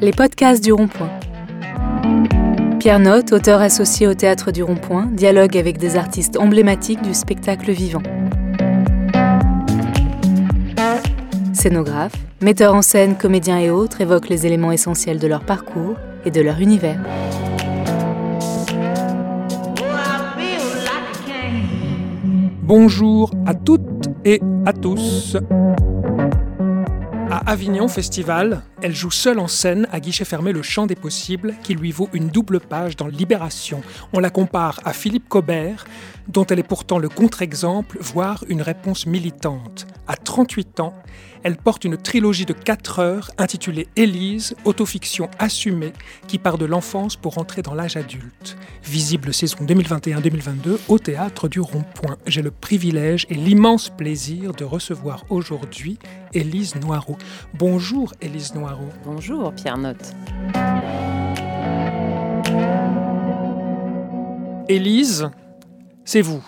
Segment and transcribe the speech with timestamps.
[0.00, 1.10] Les podcasts du Rond-Point.
[2.78, 7.72] Pierre Note, auteur associé au Théâtre du Rond-Point, dialogue avec des artistes emblématiques du spectacle
[7.72, 8.02] vivant.
[11.52, 16.30] Scénographes, metteurs en scène, comédiens et autres évoquent les éléments essentiels de leur parcours et
[16.30, 17.00] de leur univers.
[22.62, 25.36] Bonjour à toutes et à tous.
[27.48, 31.74] Avignon Festival, elle joue seule en scène à guichet fermé le chant des possibles qui
[31.74, 33.80] lui vaut une double page dans Libération.
[34.12, 35.86] On la compare à Philippe Cobert,
[36.28, 39.86] dont elle est pourtant le contre-exemple, voire une réponse militante.
[40.06, 40.92] À 38 ans,
[41.42, 45.92] elle porte une trilogie de 4 heures intitulée Élise, autofiction assumée,
[46.26, 48.56] qui part de l'enfance pour entrer dans l'âge adulte.
[48.82, 52.16] Visible saison 2021-2022 au théâtre du Rond-Point.
[52.26, 55.98] J'ai le privilège et l'immense plaisir de recevoir aujourd'hui
[56.32, 57.16] Élise Noireau.
[57.54, 58.88] Bonjour Élise Noireau.
[59.04, 60.14] Bonjour Pierre Note.
[64.68, 65.30] Élise,
[66.04, 66.44] c'est vous.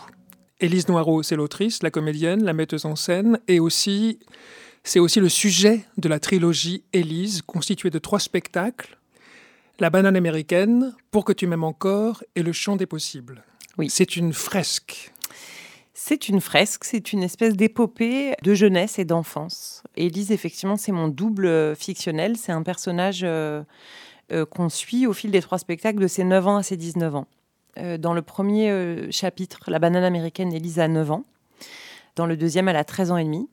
[0.60, 4.18] Élise Noireau, c'est l'autrice, la comédienne, la metteuse en scène et aussi
[4.82, 8.98] c'est aussi le sujet de la trilogie Élise, constituée de trois spectacles
[9.78, 13.44] La banane américaine, Pour que tu m'aimes encore et Le chant des possibles.
[13.78, 13.88] Oui.
[13.90, 15.12] C'est une fresque.
[15.94, 19.82] C'est une fresque, c'est une espèce d'épopée de jeunesse et d'enfance.
[19.96, 22.38] Élise, effectivement, c'est mon double fictionnel.
[22.38, 23.62] C'est un personnage euh,
[24.32, 27.16] euh, qu'on suit au fil des trois spectacles de ses 9 ans à ses 19
[27.16, 27.26] ans.
[27.78, 31.24] Euh, dans le premier chapitre, La banane américaine, Élise a 9 ans.
[32.16, 33.48] Dans le deuxième, elle a 13 ans et demi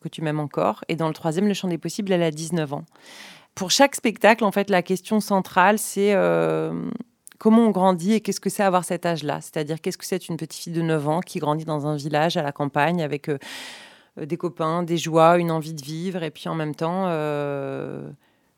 [0.00, 0.84] que tu m'aimes encore.
[0.88, 2.84] Et dans le troisième, Le chant des possibles, elle a 19 ans.
[3.54, 6.90] Pour chaque spectacle, en fait, la question centrale, c'est euh,
[7.38, 9.40] comment on grandit et qu'est-ce que c'est avoir cet âge-là?
[9.40, 12.36] C'est-à-dire, qu'est-ce que c'est une petite fille de 9 ans qui grandit dans un village
[12.36, 13.38] à la campagne avec euh,
[14.16, 17.04] des copains, des joies, une envie de vivre, et puis en même temps...
[17.06, 18.08] Euh,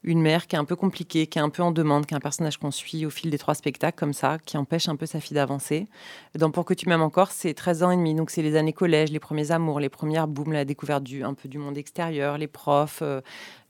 [0.05, 2.16] une mère qui est un peu compliquée, qui est un peu en demande, qui est
[2.16, 5.06] un personnage qu'on suit au fil des trois spectacles comme ça, qui empêche un peu
[5.06, 5.88] sa fille d'avancer.
[6.34, 8.74] Dans Pour que tu m'aimes encore, c'est 13 ans et demi, donc c'est les années
[8.74, 12.36] collège, les premiers amours, les premières booms, la découverte du, un peu du monde extérieur,
[12.36, 13.23] les profs, euh,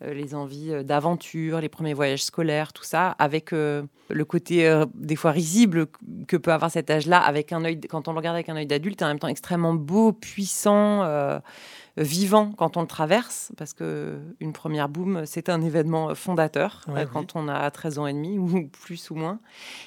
[0.02, 5.16] euh, les envies euh, d'aventure, les premiers voyages scolaires, tout ça, avec le côté des
[5.16, 5.86] fois risible
[6.26, 8.66] que peut avoir cet âge-là, avec un œil, quand on le regarde avec un œil
[8.66, 11.04] d'adulte, en même temps extrêmement beau, puissant
[11.96, 17.06] vivant quand on le traverse, parce que une première boom, c'est un événement fondateur euh,
[17.06, 19.38] quand on a 13 ans et demi, ou plus ou moins.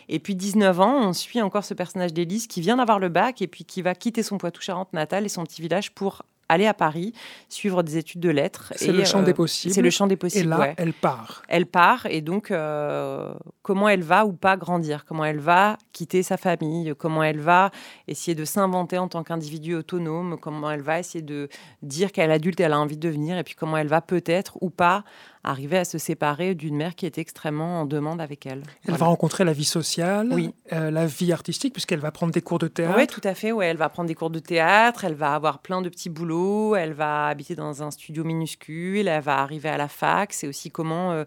[0.08, 3.42] Et puis 19 ans, on suit encore ce personnage d'Élise qui vient d'avoir le bac
[3.42, 6.74] et puis qui va quitter son Poitou-Charentes natal et son petit village pour aller à
[6.74, 7.14] Paris,
[7.50, 8.74] suivre des études de lettres.
[8.76, 9.74] C'est le champ des euh, possibles.
[9.74, 10.46] C'est le champ des possibles.
[10.46, 11.44] Et là, elle part.
[11.48, 16.24] Elle part, et donc euh, comment elle va ou pas grandir, comment elle va quitter
[16.24, 17.72] sa famille, comment elle va
[18.08, 21.50] essayer de s'inventer en tant qu'individu autonome, comment elle va essayer de
[21.82, 24.58] dire qu'elle est adulte, elle a envie de devenir, et puis comment elle va peut-être
[24.62, 25.04] ou pas
[25.44, 28.64] arriver à se séparer d'une mère qui est extrêmement en demande avec elle.
[28.88, 30.54] Elle va rencontrer la vie sociale, oui.
[30.74, 32.96] Euh, la vie artistique, puisqu'elle va prendre des cours de théâtre.
[32.98, 33.52] Oui, tout à fait.
[33.52, 36.76] Ouais, elle va prendre des cours de théâtre, elle va avoir plein de petits boulots,
[36.76, 40.34] elle va habiter dans un studio minuscule, elle va arriver à la fac.
[40.34, 41.24] C'est aussi comment euh,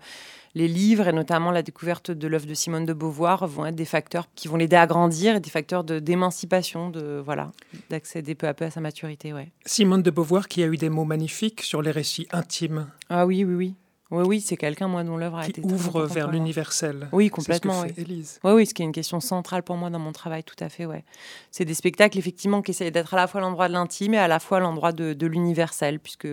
[0.55, 3.85] les livres et notamment la découverte de l'œuvre de Simone de Beauvoir vont être des
[3.85, 7.53] facteurs qui vont l'aider à grandir et des facteurs d'émancipation, de, voilà,
[7.89, 9.33] d'accéder peu à peu à sa maturité.
[9.33, 9.53] Ouais.
[9.65, 12.89] Simone de Beauvoir qui a eu des mots magnifiques sur les récits intimes.
[13.09, 13.75] Ah oui, oui, oui.
[14.11, 15.61] Oui, oui, c'est quelqu'un, moi, dont l'œuvre a qui été.
[15.63, 17.09] ouvre vers l'universel.
[17.13, 17.83] Oui, complètement.
[17.83, 18.41] Ce que fait Élise.
[18.43, 20.69] Oui, oui, ce qui est une question centrale pour moi dans mon travail, tout à
[20.69, 20.85] fait.
[20.85, 21.05] Ouais.
[21.53, 24.27] C'est des spectacles, effectivement, qui essayent d'être à la fois l'endroit de l'intime et à
[24.27, 26.29] la fois l'endroit de, de l'universel, puisque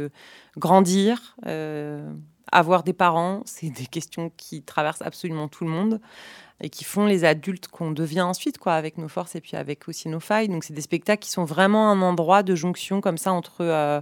[0.57, 2.11] grandir, euh,
[2.51, 6.01] avoir des parents, c'est des questions qui traversent absolument tout le monde
[6.59, 9.87] et qui font les adultes qu'on devient ensuite, quoi, avec nos forces et puis avec
[9.87, 10.47] aussi nos failles.
[10.47, 13.57] Donc, c'est des spectacles qui sont vraiment un endroit de jonction comme ça entre.
[13.61, 14.01] Euh,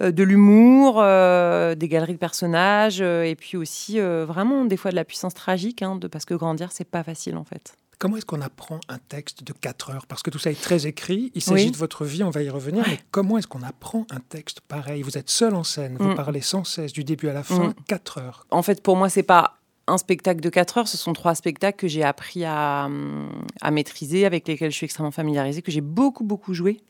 [0.00, 4.96] de l'humour, euh, des galeries de personnages, euh, et puis aussi vraiment des fois de
[4.96, 7.74] la puissance tragique, hein, de, parce que grandir, c'est pas facile en fait.
[7.98, 10.06] Comment est-ce qu'on apprend un texte de 4 heures?
[10.06, 12.48] Parce que tout ça est très écrit, il s'agit de votre vie, on va y
[12.48, 15.02] revenir, mais comment est-ce qu'on apprend un texte pareil?
[15.02, 16.14] Vous êtes seul en scène, vous mm.
[16.14, 18.24] parlez sans cesse du début à la fin, 4 mm.
[18.24, 18.46] heures.
[18.50, 21.76] En fait, pour moi, c'est pas un spectacle de 4 heures, ce sont trois spectacles
[21.76, 22.88] que j'ai appris à,
[23.60, 26.80] à, maîtriser, avec lesquels je suis extrêmement familiarisée, que j'ai beaucoup, beaucoup joué,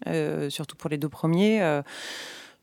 [0.49, 1.83] surtout pour les deux premiers.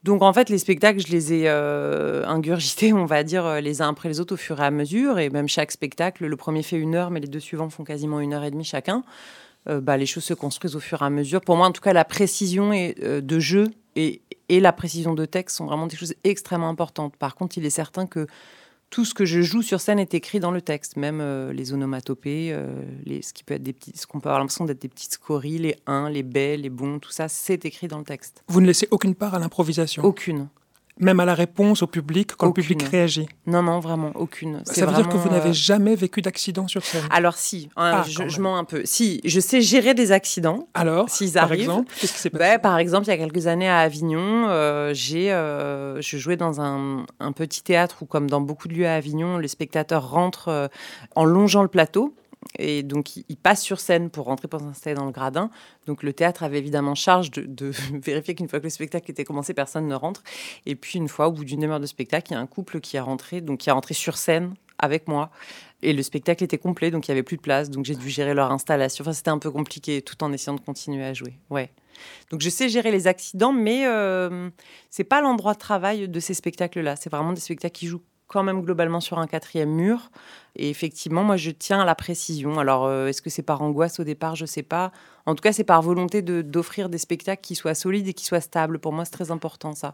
[0.03, 3.81] Donc en fait, les spectacles, je les ai euh, ingurgités, on va dire, euh, les
[3.81, 5.19] uns après les autres au fur et à mesure.
[5.19, 8.19] Et même chaque spectacle, le premier fait une heure, mais les deux suivants font quasiment
[8.19, 9.03] une heure et demie chacun.
[9.67, 11.41] Euh, bah, les choses se construisent au fur et à mesure.
[11.41, 15.57] Pour moi, en tout cas, la précision de jeu et, et, la précision de texte
[15.57, 17.17] sont vraiment des choses extrêmement importantes.
[17.17, 18.27] Par contre, il est certain que
[18.89, 21.74] tout ce que je joue sur scène est écrit dans le texte, même euh, les
[21.74, 22.68] onomatopées, euh,
[23.06, 25.13] les, ce qui peut être des petits, ce qu'on peut avoir l'impression d'être des petites
[25.13, 28.44] scories, les uns, les baies, les bons, tout ça, c'est écrit dans le texte.
[28.48, 30.04] Vous ne laissez aucune part à l'improvisation?
[30.04, 30.48] Aucune.
[30.99, 34.61] Même à la réponse au public quand le public réagit Non, non, vraiment, aucune.
[34.65, 38.05] Ça veut dire que vous n'avez jamais vécu d'accident sur scène Alors si, hein, ah,
[38.07, 38.81] je, mens un peu.
[38.85, 40.67] Si, je sais gérer des accidents.
[40.73, 43.69] Alors, par exemple, qu'est-ce qui s'est passé bah, Par exemple, il y a quelques années
[43.69, 44.47] à Avignon,
[44.94, 48.95] j'ai, je jouais dans un, un, petit théâtre où, comme dans beaucoup de lieux à
[48.95, 50.69] Avignon, les spectateurs rentrent
[51.15, 52.15] en longeant le plateau.
[52.57, 55.49] Et donc, il passe sur scène pour rentrer pour s'installer dans le gradin.
[55.85, 59.53] Donc, le théâtre avait évidemment charge de, vérifier qu'une fois que le spectacle était commencé,
[59.53, 60.23] personne ne rentre.
[60.65, 62.79] Et puis, une fois, au bout d'une demi-heure de spectacle, il y a un couple
[62.79, 65.31] qui est rentré, donc qui est rentré sur scène avec moi.
[65.83, 67.69] Et le spectacle était complet, donc il n'y avait plus de place.
[67.69, 69.03] Donc, j'ai dû gérer leur installation.
[69.03, 71.38] Enfin, c'était un peu compliqué, tout en essayant de continuer à jouer.
[71.49, 71.71] Ouais.
[72.31, 74.49] Donc, je sais gérer les accidents, mais euh,
[74.89, 76.95] c'est pas l'endroit de travail de ces spectacles-là.
[76.95, 80.12] C'est vraiment des spectacles qui jouent quand même globalement sur un quatrième mur.
[80.56, 82.59] Et effectivement, moi, je tiens à la précision.
[82.59, 84.35] Alors, euh, est-ce que c'est par angoisse au départ?
[84.35, 84.91] Je ne sais pas.
[85.25, 88.41] En tout cas, c'est par volonté d'offrir des spectacles qui soient solides et qui soient
[88.41, 88.79] stables.
[88.79, 89.94] Pour moi, c'est très important, ça.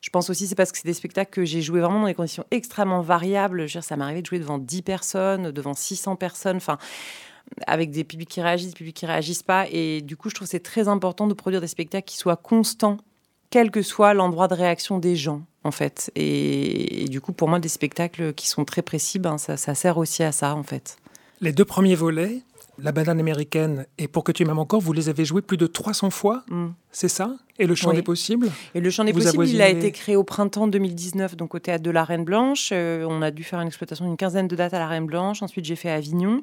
[0.00, 2.14] Je pense aussi c'est parce que c'est des spectacles que j'ai joué vraiment dans des
[2.14, 3.58] conditions extrêmement variables.
[3.60, 6.78] Je veux dire, ça m'arrivait de jouer devant 10 personnes, devant 600 personnes, enfin,
[7.66, 9.66] avec des publics qui réagissent, des publics qui réagissent pas.
[9.70, 12.98] Et du coup, je trouve c'est très important de produire des spectacles qui soient constants,
[13.50, 16.10] quel que soit l'endroit de réaction des gens en fait.
[16.16, 20.24] Et, du coup, pour moi, des spectacles qui sont très précis, ben, ça, sert aussi
[20.24, 20.98] à ça, en fait.
[21.40, 22.42] Les deux premiers volets,
[22.78, 25.66] La banane américaine et Pour que tu m'aimes encore, vous les avez joués plus de
[25.66, 26.68] 300 fois, mm.
[26.90, 27.36] c'est ça?
[27.58, 30.24] Et le Chant des possibles Et le Chant des possibles, il a été créé au
[30.24, 32.70] printemps 2019, donc au théâtre de la Reine Blanche.
[32.72, 35.42] Euh, on a dû faire une exploitation d'une quinzaine de dates à la Reine Blanche.
[35.42, 36.42] Ensuite, j'ai fait Avignon.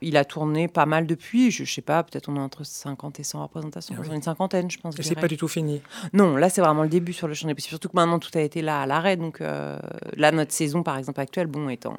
[0.00, 1.50] Il a tourné pas mal depuis.
[1.50, 3.94] Je, ne sais pas, peut-être on a entre 50 et 100 représentations.
[3.98, 4.98] Ah une cinquantaine, je pense.
[4.98, 5.80] Et c'est pas du tout fini
[6.12, 7.70] Non, là, c'est vraiment le début sur le Chant des possibles.
[7.70, 9.16] Surtout que maintenant, tout a été là à l'arrêt.
[9.16, 9.78] Donc euh,
[10.16, 11.96] là, notre saison, par exemple, actuelle, bon, étant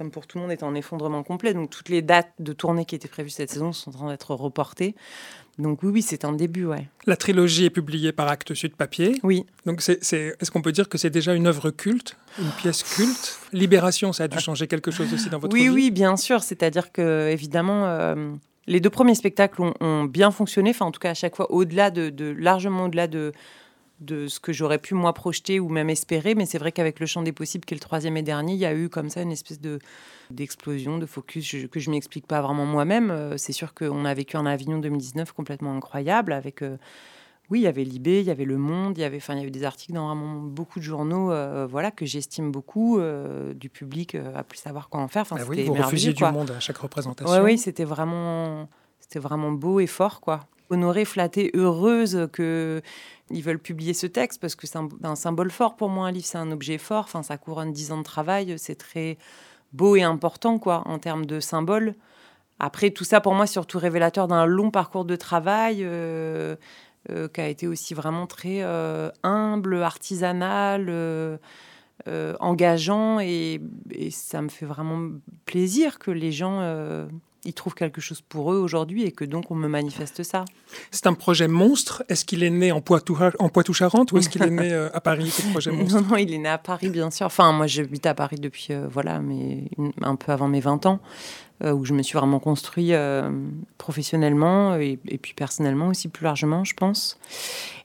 [0.00, 1.52] comme pour tout le monde, est en effondrement complet.
[1.52, 4.34] Donc toutes les dates de tournée qui étaient prévues cette saison sont en train d'être
[4.34, 4.94] reportées.
[5.60, 6.88] Donc oui, oui, c'est un début, ouais.
[7.06, 9.20] La trilogie est publiée par Actes Sud Papier.
[9.22, 9.44] Oui.
[9.66, 13.38] Donc c'est, est-ce qu'on peut dire que c'est déjà une œuvre culte, une pièce culte?
[13.52, 15.68] Libération, ça a dû changer quelque chose aussi dans votre oui, vie?
[15.68, 16.42] Oui, bien sûr.
[16.42, 18.32] C'est-à-dire que évidemment, euh,
[18.66, 20.70] les deux premiers spectacles ont, bien fonctionné.
[20.70, 23.32] Enfin, en tout cas, à chaque fois, au-delà de largement au-delà de
[24.00, 26.34] de ce que j'aurais pu moi projeter ou même espérer.
[26.34, 28.58] Mais c'est vrai qu'avec le champ des possibles, qui est le troisième et dernier, il
[28.58, 29.78] y a eu comme ça une espèce de
[30.30, 33.10] d'explosion, de focus que je m'explique pas vraiment moi-même.
[33.10, 36.62] Euh, c'est sûr qu'on a vécu un Avignon 2019 complètement incroyable avec.
[36.62, 36.76] Euh,
[37.50, 39.38] oui, il y avait Libé, il y avait Le Monde, il y avait, enfin, il
[39.38, 43.00] y avait des articles dans vraiment beaucoup de journaux, euh, voilà, que j'estime beaucoup.
[43.54, 45.22] du public à plus savoir quoi en faire.
[45.22, 47.32] Enfin, ah oui, vous refusiez du monde à chaque représentation.
[47.32, 48.68] Ouais, oui, c'était vraiment,
[49.00, 50.46] c'était vraiment beau et fort, quoi.
[50.70, 52.80] Honorée, flattée, heureuse que
[53.30, 56.08] ils veulent publier ce texte parce que c'est un, symbole fort pour moi.
[56.08, 57.04] Un livre, c'est un objet fort.
[57.04, 58.54] Enfin, ça couronne dix ans de travail.
[58.58, 59.18] C'est très
[59.72, 61.94] beau et important, quoi, en termes de symbole.
[62.58, 66.56] Après, tout ça, pour moi, surtout révélateur d'un long parcours de travail euh,
[67.10, 71.38] euh, qui a été aussi vraiment très euh, humble, artisanal,
[72.38, 73.18] engageant.
[73.20, 73.60] Et,
[74.10, 75.08] ça me fait vraiment
[75.46, 76.60] plaisir que les gens
[77.44, 80.44] ils trouvent quelque chose pour eux aujourd'hui et que donc on me manifeste ça.
[80.90, 82.04] C'est un projet monstre.
[82.08, 85.42] Est-ce qu'il est né en Poitou-Charentes ou est-ce qu'il est né euh, à Paris, ce
[85.50, 86.00] projet monstre?
[86.00, 87.26] Non, non, il est né à Paris, bien sûr.
[87.26, 89.64] Enfin, moi, j'habite à Paris depuis, euh, voilà, mais
[90.02, 91.00] un peu avant mes 20 ans.
[91.62, 93.30] Euh, où je me suis vraiment construit euh,
[93.76, 97.18] professionnellement et, puis personnellement aussi plus largement, je pense.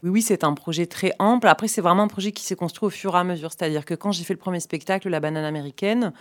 [0.01, 1.48] Oui, oui, c'est un projet très ample.
[1.50, 3.51] Après, c'est vraiment un projet qui s'est construit au fur et à mesure.
[3.51, 6.13] C'est-à-dire que quand j'ai fait le premier spectacle, La banane américaine,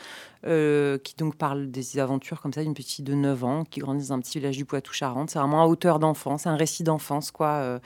[0.46, 4.08] euh, qui donc parle des aventures comme ça d'une petite de 9 ans qui grandit
[4.08, 7.80] dans un petit village du Poitou-Charentes, c'est vraiment à hauteur d'enfance, un récit d'enfance, quoi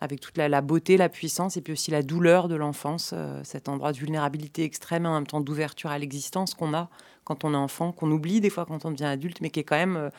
[0.00, 3.90] avec toute la, beauté, la puissance et puis aussi la douleur de l'enfance, cet endroit
[3.90, 6.88] de vulnérabilité extrême et en même temps d'ouverture à l'existence qu'on a
[7.28, 9.64] quand on est enfant, qu'on oublie des fois quand on devient adulte, mais qui est
[9.64, 10.10] quand même euh,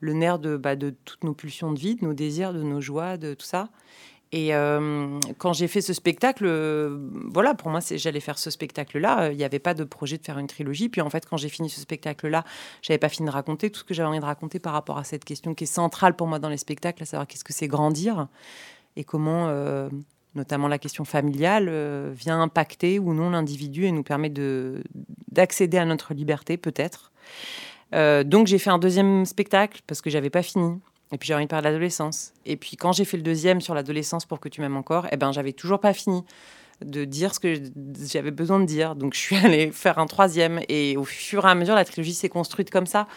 [0.00, 2.82] le nerf de, bah, de toutes nos pulsions de vie, de nos désirs, de nos
[2.82, 3.70] joies, de tout ça.
[4.32, 9.32] Et euh, quand j'ai fait ce spectacle, euh, voilà, pour moi, j'allais faire ce spectacle-là.
[9.32, 10.88] Il n'y avait pas de projet de faire une trilogie.
[10.88, 12.44] Puis en fait, quand j'ai fini ce spectacle-là,
[12.82, 15.04] j'avais pas fini de raconter tout ce que j'avais envie de raconter par rapport à
[15.04, 17.66] cette question qui est centrale pour moi dans les spectacles, à savoir qu'est-ce que c'est
[17.66, 18.28] grandir
[18.94, 19.48] et comment
[20.34, 24.32] notamment la question familiale, euh, vient impacter ou non l'individu et nous permet
[25.30, 27.10] d'accéder à notre liberté, peut-être.
[27.94, 30.78] Euh, donc j'ai fait un deuxième spectacle parce que j'avais pas fini.
[31.12, 32.32] Et puis j'ai envie de parler l'adolescence.
[32.46, 35.16] Et puis quand j'ai fait le deuxième sur l'adolescence pour que tu m'aimes encore, eh
[35.16, 36.24] ben j'avais toujours pas fini
[36.84, 37.54] de dire ce que
[38.06, 38.94] j'avais besoin de dire.
[38.94, 40.60] Donc je suis allée faire un troisième.
[40.68, 43.08] Et au fur et à mesure, la trilogie s'est construite comme ça.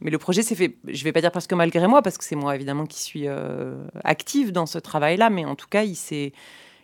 [0.00, 2.24] Mais le projet s'est fait, je vais pas dire parce que malgré moi, parce que
[2.24, 5.96] c'est moi évidemment qui suis euh, active dans ce travail-là, mais en tout cas, il
[5.96, 6.32] s'est,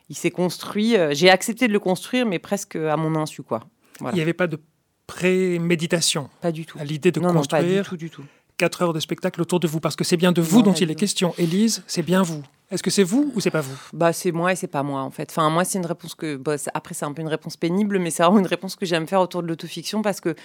[0.09, 0.97] il s'est construit.
[0.97, 3.61] Euh, j'ai accepté de le construire, mais presque à mon insu, quoi.
[4.01, 4.59] Il n'y avait pas de
[5.07, 6.31] préméditation.
[6.41, 6.79] Pas du tout.
[6.79, 7.63] À l'idée de construire.
[7.63, 8.25] Non, pas du tout, du tout.
[8.61, 10.91] 4 heures de spectacle autour de vous Parce que c'est bien de vous dont il
[10.91, 11.33] est question.
[11.39, 12.43] Élise, c'est bien vous.
[12.71, 13.75] Est-ce que c'est vous ou c'est pas vous?
[13.95, 15.31] Bah c'est moi et c'est pas moi en fait.
[15.31, 18.11] Enfin moi c'est une réponse que bah, après c'est un peu une réponse pénible mais
[18.11, 20.37] c'est vraiment une réponse que j'aime faire autour de l'autofiction parce que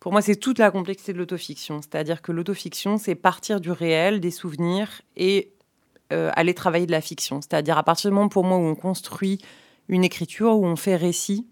[0.00, 1.80] pour moi c'est toute la complexité de l'autofiction.
[1.80, 5.52] C'est-à-dire que l'autofiction c'est partir du réel, des souvenirs et
[6.12, 7.40] euh, aller travailler de la fiction.
[7.40, 9.38] C'est-à-dire à partir du moment pour moi où on construit
[9.88, 11.46] une écriture, où on fait récit,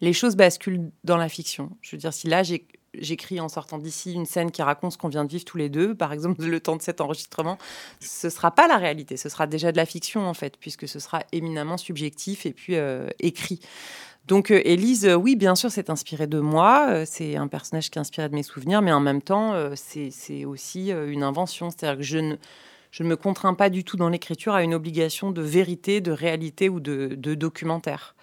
[0.00, 1.70] les choses basculent dans la fiction.
[1.80, 2.64] Je veux dire si là j'ai
[2.98, 5.68] j'écris en sortant d'ici une scène qui raconte ce qu'on vient de vivre tous les
[5.68, 7.58] deux, par exemple le temps de cet enregistrement,
[8.00, 10.98] ce sera pas la réalité, ce sera déjà de la fiction en fait, puisque ce
[10.98, 13.60] sera éminemment subjectif et puis euh, écrit.
[14.26, 17.98] Donc euh, Élise, euh, oui, bien sûr, c'est inspiré de moi, c'est un personnage qui
[17.98, 22.04] est inspiré de mes souvenirs, mais en même temps, c'est aussi une invention, c'est-à-dire que
[22.04, 22.36] je ne,
[22.90, 26.12] je ne me contrains pas du tout dans l'écriture à une obligation de vérité, de
[26.12, 28.14] réalité ou de, de documentaire.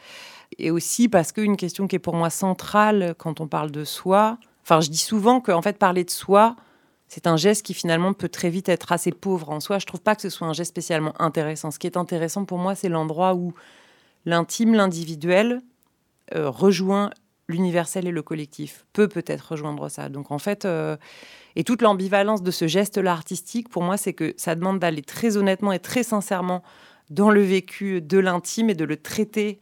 [0.58, 4.38] Et aussi parce qu'une question qui est pour moi centrale quand on parle de soi,
[4.64, 6.56] Enfin, je dis souvent qu'en fait, parler de soi,
[7.08, 9.80] c'est un geste qui finalement peut très vite être assez pauvre en soi.
[9.80, 11.72] Je trouve pas que ce soit un geste spécialement intéressant.
[11.72, 13.54] Ce qui est intéressant pour moi, c'est l'endroit où
[14.26, 15.62] l'intime, l'individuel
[16.36, 17.10] euh, rejoint
[17.48, 18.86] l'universel et le collectif.
[18.94, 20.08] Peut peut-être rejoindre ça.
[20.08, 20.96] Donc en fait, euh,
[21.56, 25.36] et toute l'ambivalence de ce geste-là artistique, pour moi, c'est que ça demande d'aller très
[25.36, 26.62] honnêtement et très sincèrement
[27.10, 29.60] dans le vécu de l'intime et de le traiter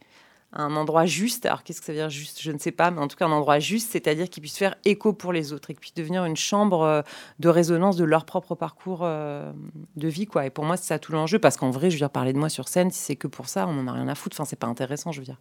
[0.52, 1.46] un endroit juste.
[1.46, 2.40] Alors qu'est-ce que ça veut dire juste?
[2.40, 4.76] Je ne sais pas, mais en tout cas un endroit juste, c'est-à-dire qu'il puisse faire
[4.84, 7.02] écho pour les autres et qu'il puisse devenir une chambre euh,
[7.38, 9.52] de résonance de leur propre parcours euh,
[9.96, 10.46] de vie, quoi.
[10.46, 12.38] Et pour moi, c'est ça tout l'enjeu, parce qu'en vrai, je veux dire, parler de
[12.38, 14.36] moi sur scène, si c'est que pour ça, on n'en a rien à foutre.
[14.36, 15.38] Enfin, c'est pas intéressant, je veux dire.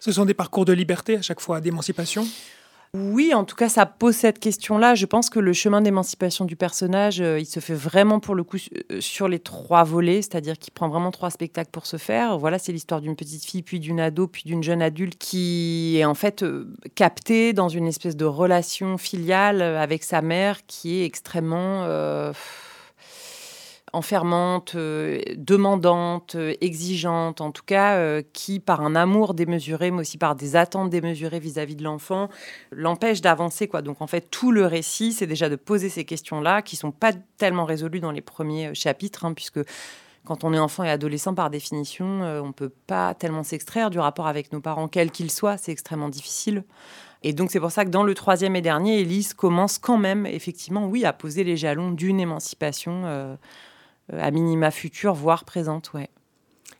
[0.00, 2.26] Ce sont des parcours de liberté à chaque fois, d'émancipation?
[2.94, 4.94] Oui, en tout cas, ça pose cette question-là.
[4.94, 8.44] Je pense que le chemin d'émancipation du personnage, euh, il se fait vraiment pour le
[8.44, 12.36] coup euh, sur les trois volets, c'est-à-dire qu'il prend vraiment trois spectacles pour se faire.
[12.36, 16.04] Voilà, c'est l'histoire d'une petite fille, puis d'une ado, puis d'une jeune adulte qui est
[16.04, 21.06] en fait euh, captée dans une espèce de relation filiale avec sa mère qui est
[21.06, 21.86] extrêmement
[23.92, 30.00] enfermante, euh, demandante, euh, exigeante, en tout cas, euh, qui, par un amour démesuré, mais
[30.00, 32.28] aussi par des attentes démesurées vis-à-vis de l'enfant,
[32.70, 33.68] l'empêche d'avancer.
[33.84, 37.12] Donc, en fait, tout le récit, c'est déjà de poser ces questions-là, qui sont pas
[37.36, 39.60] tellement résolues dans les premiers chapitres, hein, puisque
[40.24, 43.98] quand on est enfant et adolescent, par définition, on ne peut pas tellement s'extraire du
[43.98, 46.62] rapport avec nos parents, quel qu'il soit, c'est extrêmement difficile.
[47.24, 50.24] Et donc c'est pour ça que dans le troisième et dernier, Élise commence quand même,
[50.24, 53.36] effectivement, oui, à poser les jalons d'une émancipation
[54.18, 56.08] à minima future, voire présente, ouais.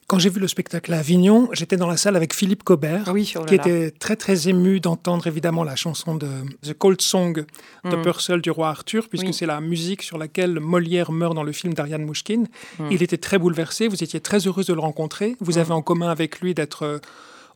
[0.07, 3.13] Quand j'ai vu le spectacle à Avignon, j'étais dans la salle avec Philippe Cobert, oh
[3.13, 6.27] qui était très très ému d'entendre évidemment la chanson de
[6.61, 7.45] The Cold Song
[7.85, 8.01] de mm.
[8.01, 11.73] Purcell du roi Arthur, puisque c'est la musique sur laquelle Molière meurt dans le film
[11.73, 12.47] d'Ariane Mouchkine.
[12.79, 12.87] Mm.
[12.91, 15.59] Il était très bouleversé, vous étiez très heureuse de le rencontrer, vous mm.
[15.59, 16.99] avez en commun avec lui d'être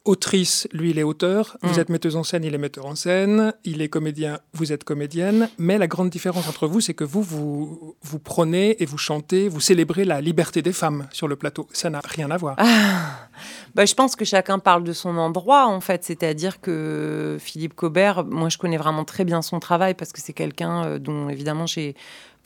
[0.07, 1.57] autrice, lui, il est auteur.
[1.61, 1.79] Vous mm.
[1.79, 3.53] êtes metteuse en scène, il est metteur en scène.
[3.63, 5.49] Il est comédien, vous êtes comédienne.
[5.57, 9.47] Mais la grande différence entre vous, c'est que vous, vous, vous prenez et vous chantez,
[9.49, 11.67] vous célébrez la liberté des femmes sur le plateau.
[11.73, 12.55] Ça n'a rien à voir.
[12.57, 13.27] Ah.
[13.75, 16.03] Bah, je pense que chacun parle de son endroit, en fait.
[16.03, 20.33] C'est-à-dire que Philippe Cobert, moi, je connais vraiment très bien son travail parce que c'est
[20.33, 21.95] quelqu'un euh, dont, évidemment, j'ai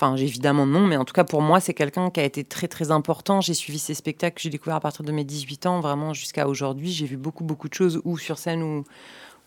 [0.01, 2.67] Enfin, évidemment non, mais en tout cas pour moi, c'est quelqu'un qui a été très
[2.67, 3.39] très important.
[3.39, 6.47] J'ai suivi ses spectacles que j'ai découvert à partir de mes 18 ans, vraiment jusqu'à
[6.47, 6.91] aujourd'hui.
[6.91, 8.83] J'ai vu beaucoup beaucoup de choses, ou sur scène ou,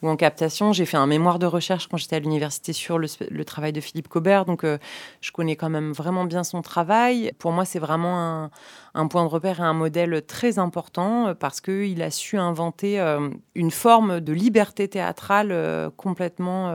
[0.07, 0.73] en captation.
[0.73, 4.07] J'ai fait un mémoire de recherche quand j'étais à l'université sur le, travail de Philippe
[4.07, 4.79] Cobert, donc euh,
[5.23, 7.33] je connais quand même vraiment bien son travail.
[7.39, 8.51] Pour moi, c'est vraiment
[8.95, 13.01] un, point de repère et un modèle très important euh, parce qu'il a su inventer
[13.01, 16.71] euh, une forme de liberté théâtrale complètement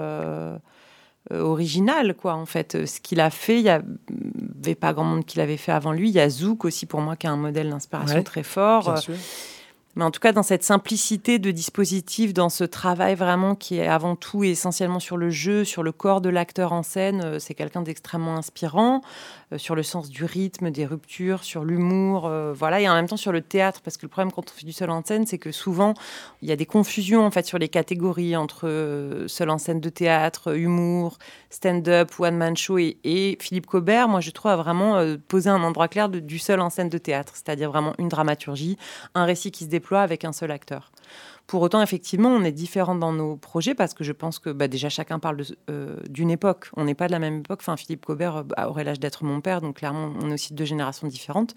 [1.31, 2.75] original, quoi, en fait.
[2.75, 5.91] Euh, ce qu'il a fait, il n'y avait pas grand monde qui l'avait fait avant
[5.91, 6.09] lui.
[6.09, 8.99] Il y a Zouk aussi, pour moi, qui est un modèle d'inspiration très fort.
[9.95, 13.87] Mais en tout cas, dans cette simplicité de dispositif, dans ce travail vraiment qui est
[13.87, 17.39] avant tout et essentiellement sur le jeu, sur le corps de l'acteur en scène, euh,
[17.39, 18.99] c'est quelqu'un d'extrêmement inspirant, euh,
[19.57, 23.17] sur le sens du rythme, des ruptures, sur l'humour, euh, voilà, et en même temps
[23.17, 25.37] sur le théâtre, parce que le problème quand on fait du seul en scène, c'est
[25.37, 25.93] que souvent
[26.41, 29.89] il y a des confusions en fait sur les catégories entre seul en scène de
[29.89, 31.17] théâtre, humour,
[31.49, 34.07] stand-up, one-man show et, Philippe Cobert.
[34.07, 37.33] Moi, je trouve a vraiment posé un endroit clair du seul en scène de théâtre,
[37.35, 38.77] c'est-à-dire vraiment une dramaturgie,
[39.15, 40.91] un récit qui se déploie avec un seul acteur.
[41.49, 44.67] Pour autant, effectivement, on est différents dans nos projets parce que je pense que bah,
[44.67, 45.41] déjà chacun parle
[45.71, 46.69] euh, d'une époque.
[46.77, 47.61] On n'est pas de la même époque.
[47.61, 50.53] Enfin, Philippe Cobert euh, bah, aurait l'âge d'être mon père, donc clairement, on est aussi
[50.53, 51.55] de deux générations différentes.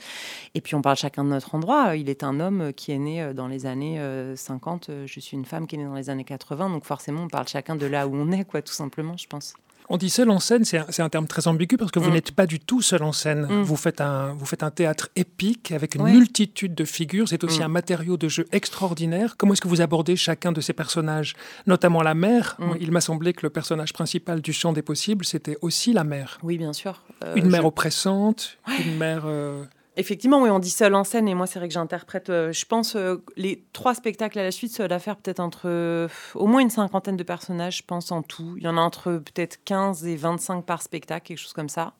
[0.54, 1.94] Et puis, on parle chacun de notre endroit.
[1.94, 4.00] Il est un homme qui est né euh, dans les années
[4.34, 4.88] 50.
[5.04, 6.70] Je suis une femme qui est née dans les années 80.
[6.70, 9.52] Donc, forcément, on parle chacun de là où on est, quoi, tout simplement, je pense.
[9.92, 12.14] On dit seul en scène, c'est un, terme très ambigu parce que vous mm.
[12.14, 13.42] n'êtes pas du tout seul en scène.
[13.42, 13.62] Mm.
[13.62, 17.28] Vous, faites un, vous faites un théâtre épique avec une multitude de figures.
[17.28, 17.64] C'est aussi mm.
[17.64, 19.36] un matériau de jeu extraordinaire.
[19.36, 21.34] Comment est-ce que vous abordez chacun de ces personnages,
[21.66, 22.56] notamment la mère?
[22.80, 26.38] Il m'a semblé que le personnage principal du Chant des possibles, c'était aussi la mère.
[26.42, 27.02] Oui, bien sûr.
[27.22, 29.24] Euh, une mère oppressante, une mère...
[29.26, 29.62] Euh,
[29.96, 32.64] Effectivement, oui, on dit seul en scène et moi, c'est vrai que j'interprète, euh, je
[32.64, 36.62] pense, euh, les trois spectacles à la suite, ça va faire peut-être entre au moins
[36.62, 38.54] une cinquantaine de personnages, je pense, en tout.
[38.56, 41.92] Il y en a entre peut-être 15 et 25 par spectacle, quelque chose comme ça.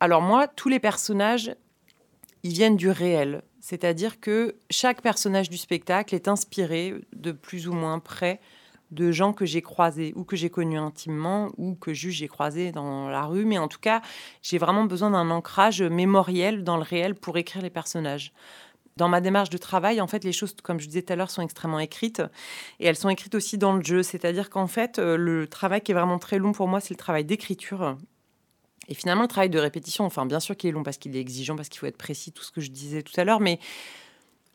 [0.00, 1.54] Alors moi, tous les personnages,
[2.42, 3.42] ils viennent du réel.
[3.60, 8.40] C'est-à-dire que chaque personnage du spectacle est inspiré de plus ou moins près
[8.90, 12.72] de gens que j'ai croisés ou que j'ai connus intimement ou que juste j'ai croisés
[12.72, 13.44] dans la rue.
[13.44, 14.02] Mais en tout cas,
[14.42, 18.32] j'ai vraiment besoin d'un ancrage mémoriel dans le réel pour écrire les personnages.
[18.96, 21.30] Dans ma démarche de travail, en fait, les choses, comme je disais tout à l'heure,
[21.30, 22.22] sont extrêmement écrites
[22.80, 24.02] et elles sont écrites aussi dans le jeu.
[24.02, 26.98] C'est-à-dire qu'en fait, euh, le travail qui est vraiment très long pour moi, c'est le
[26.98, 27.96] travail d'écriture.
[28.88, 31.20] Et finalement, le travail de répétition, enfin, bien sûr qu'il est long parce qu'il est
[31.20, 33.60] exigeant, parce qu'il faut être précis, tout ce que je disais tout à l'heure, mais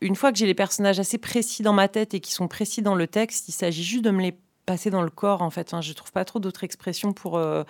[0.01, 2.81] une fois que j'ai les personnages assez précis dans ma tête et qui sont précis
[2.81, 5.75] dans le texte, il s'agit juste de me les passer dans le corps, en fait.
[5.81, 7.63] je ne trouve pas trop d'autres expressions pour, euh,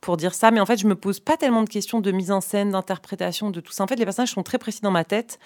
[0.00, 0.50] pour dire ça.
[0.50, 3.50] Mais en fait, je me pose pas tellement de questions de mise en scène, d'interprétation,
[3.50, 3.84] de tout ça.
[3.84, 5.38] En fait, les personnages sont très précis dans ma tête.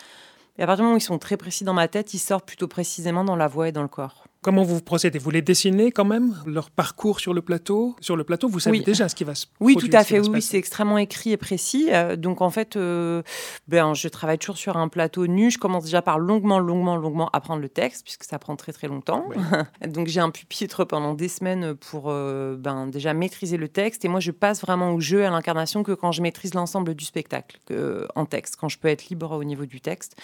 [0.58, 2.46] Et à partir du moment où ils sont très précis dans ma tête, ils sortent
[2.46, 4.24] plutôt précisément dans la voix et dans le corps.
[4.42, 5.20] Comment vous procédez?
[5.20, 7.94] Vous les dessinez quand même Leur parcours sur le plateau?
[8.00, 10.18] Sur le plateau, vous savez déjà ce qui va se Oui, tout à fait.
[10.18, 11.86] Oui, c'est extrêmement écrit et précis.
[11.90, 13.22] Euh, donc en fait, euh,
[13.68, 15.52] ben, je travaille toujours sur un plateau nu.
[15.52, 18.88] Je commence déjà par longuement, longuement, longuement apprendre le texte, puisque ça prend très très
[18.88, 19.26] longtemps.
[19.86, 24.04] donc j'ai un pupitre pendant des semaines pour euh, ben, déjà maîtriser le texte.
[24.04, 27.04] Et moi, je passe vraiment au jeu, à l'incarnation, que quand je maîtrise l'ensemble du
[27.04, 30.16] spectacle que, en texte, quand je peux être libre au niveau du texte.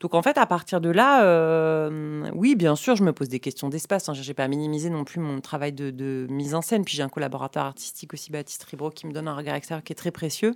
[0.00, 1.88] Donc en fait, à partir de là,
[2.34, 4.08] oui, bien sûr, je me pose des questions d'espace.
[4.08, 4.14] Hein.
[4.14, 6.84] Je n'ai pas minimiser non plus mon travail de, mise en scène.
[6.84, 9.92] Puis j'ai un collaborateur artistique aussi, Baptiste Ribro, qui me donne un regard extérieur qui
[9.92, 10.54] est très précieux.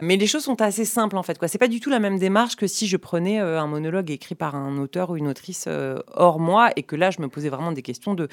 [0.00, 1.38] Mais les choses sont assez simples en fait.
[1.40, 4.10] Ce n'est pas du tout la même démarche que si je prenais euh, un monologue
[4.10, 7.28] écrit par un auteur ou une autrice euh, hors moi et que là je me
[7.28, 8.28] posais vraiment des questions de,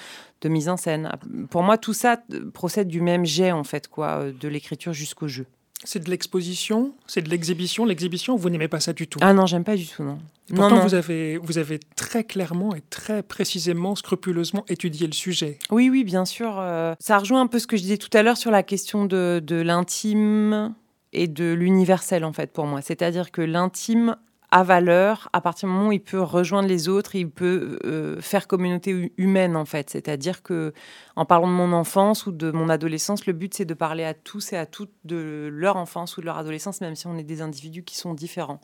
[0.45, 1.09] mise en scène.
[1.49, 5.27] Pour moi, tout ça euh, procède du même jet en fait, quoi, de l'écriture jusqu'au
[5.27, 5.45] jeu.
[5.85, 7.83] C'est de l'exposition, c'est de l'exhibition.
[7.85, 9.19] L'exhibition, vous n'aimez pas ça du tout.
[9.21, 10.17] Ah non, j'aime pas du tout, non.
[10.53, 15.59] Pourtant, Vous, avez, vous avez très clairement et très précisément, scrupuleusement étudié le sujet.
[15.71, 16.57] Oui, oui, bien sûr.
[16.59, 19.05] Euh, ça rejoint un peu ce que je disais tout à l'heure sur la question
[19.05, 20.73] de, de l'intime
[21.11, 22.81] et de l'universel, en fait, pour moi.
[22.81, 24.15] C'est-à-dire que l'intime
[24.53, 28.21] a valeur à partir du moment où il peut rejoindre les autres, il peut euh,
[28.21, 29.89] faire communauté humaine en fait.
[29.89, 30.73] C'est-à-dire que
[31.15, 34.13] en parlant de mon enfance ou de mon adolescence, le but c'est de parler à
[34.13, 37.23] tous et à toutes de leur enfance ou de leur adolescence, même si on est
[37.23, 38.61] des individus qui sont différents.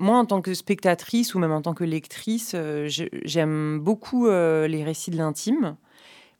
[0.00, 4.66] Moi, en tant que spectatrice ou même en tant que lectrice, euh, j'aime beaucoup euh,
[4.66, 5.76] les récits de l'intime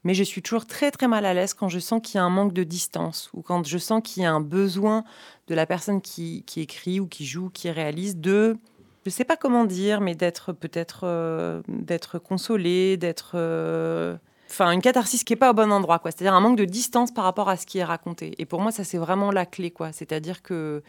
[0.05, 2.25] mais je suis toujours très très mal à l'aise quand je sens qu'il y a
[2.25, 5.05] un manque de distance ou quand je sens qu'il y a un besoin
[5.47, 8.57] de la personne qui, qui, écrit ou qui joue, qui réalise, de
[9.05, 14.17] je ne sais pas comment dire, mais d'être peut-être euh, d'être consolé, d'être euh,
[14.49, 16.11] enfin une catharsis qui est pas au bon endroit, quoi.
[16.11, 18.35] C'est-à-dire un manque de distance par rapport à ce qui est raconté.
[18.39, 19.93] Et pour moi, ça c'est vraiment la clé, quoi.
[19.93, 20.83] C'est-à-dire que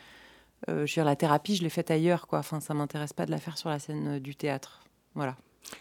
[0.70, 2.40] euh, je veux dire, la thérapie, je l'ai faite ailleurs, quoi.
[2.40, 4.82] Enfin, ça m'intéresse pas de la faire sur la scène du théâtre.
[5.16, 5.36] Voilà.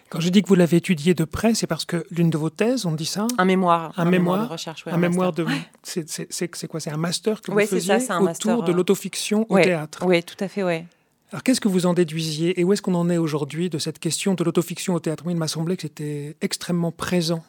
[0.09, 2.51] Quand je dis que vous l'avez étudié de près, c'est parce que l'une de vos
[2.51, 3.27] thèses, on dit ça?
[3.37, 3.93] Un mémoire.
[3.97, 4.85] Un, mémoire, de recherche.
[4.87, 5.47] un, mémoire de.
[5.83, 6.81] C'est quoi?
[6.81, 10.05] C'est un master que vous faisiez ça, un autour de l'autofiction au théâtre?
[10.07, 10.85] Oui, tout à fait, oui.
[11.33, 13.99] Alors qu'est-ce que vous en déduisiez et où est-ce qu'on en est aujourd'hui de cette
[13.99, 15.25] question de l'autofiction au théâtre?
[15.31, 17.43] Il m'a semblé que c'était extrêmement présent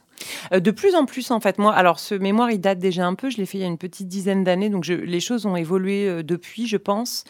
[0.51, 3.29] de plus en plus, en fait, moi, alors ce mémoire, il date déjà un peu,
[3.29, 6.07] je l'ai fait il y a une petite dizaine d'années, donc les choses ont évolué
[6.07, 7.23] euh, depuis, je pense.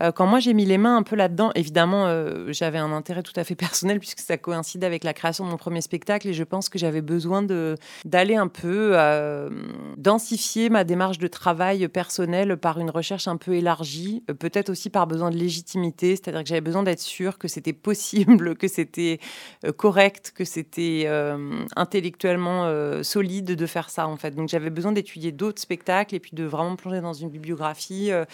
[0.00, 2.06] Euh, quand moi j'ai mis les mains un peu là-dedans, évidemment,
[2.48, 5.56] j'avais un intérêt tout à fait personnel puisque ça coïncide avec la création de mon
[5.56, 6.28] premier spectacle.
[6.28, 7.42] Et je pense que j'avais besoin
[8.04, 8.96] d'aller un peu
[9.96, 15.06] densifier ma démarche de travail personnel par une recherche un peu élargie, peut-être aussi par
[15.06, 19.18] besoin de légitimité, c'est-à-dire que j'avais besoin d'être sûre que c'était possible, que c'était
[19.76, 21.06] correct, que c'était
[22.38, 24.32] euh, solide de faire ça en fait.
[24.32, 28.24] Donc j'avais besoin d'étudier d'autres spectacles et puis de vraiment plonger dans une bibliographie euh,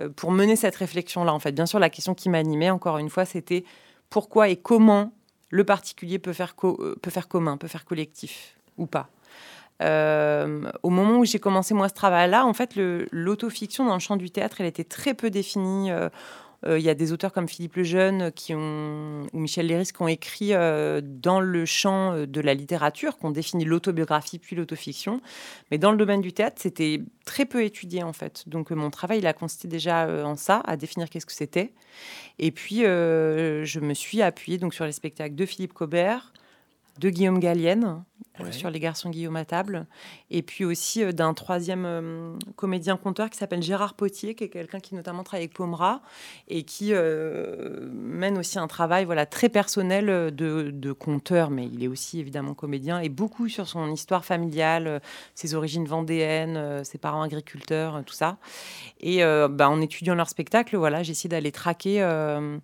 [0.00, 1.52] euh, pour mener cette réflexion là en fait.
[1.52, 3.64] Bien sûr, la question qui m'animait encore une fois, c'était
[4.10, 5.12] pourquoi et comment
[5.50, 9.08] le particulier peut faire, peut faire commun, peut faire collectif ou pas.
[9.80, 14.30] au moment où j'ai commencé moi ce travail-là, en fait, l'autofiction dans le champ du
[14.30, 15.90] théâtre, elle était très peu définie.
[16.66, 20.08] Il y a des auteurs comme Philippe Lejeune qui ont, ou Michel Léris qui ont
[20.08, 25.20] écrit euh, dans le champ euh, de la littérature, qui ont défini l'autobiographie puis l'autofiction.
[25.70, 28.48] Mais dans le domaine du théâtre, c'était très peu étudié en fait.
[28.48, 31.72] Donc mon travail, il a consisté déjà en ça, à définir qu'est-ce que c'était.
[32.38, 36.32] Et puis je me suis appuyée donc sur les spectacles de Philippe Cobert,
[36.98, 38.04] de Guillaume Gallienne,
[38.50, 39.86] sur Les garçons Guillaume à table,
[40.30, 45.22] et puis aussi d'un troisième comédien-conteur qui s'appelle Gérard Potier, qui est quelqu'un qui notamment
[45.22, 46.00] travaille avec Pomera
[46.48, 51.88] et qui mène aussi un travail voilà, très personnel de, de, conteur, mais il est
[51.88, 55.00] aussi évidemment comédien, et beaucoup sur son histoire familiale,
[55.34, 58.38] ses origines vendéennes, ses parents agriculteurs, tout ça.
[59.00, 62.58] Et bah, en étudiant leur spectacle, voilà, j'essaie d'aller traquer euh,